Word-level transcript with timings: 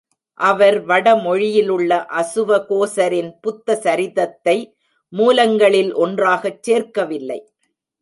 அவர் 0.39 0.77
வடமொழியிலுள்ள 0.85 1.91
அசுவகோசரின் 2.13 3.31
புத்த 3.41 3.75
சரிதத்தை 3.75 4.57
மூலங்களில் 5.13 5.93
ஒன்றாகச் 5.95 6.63
சேர்க்கவில்லை. 6.69 7.41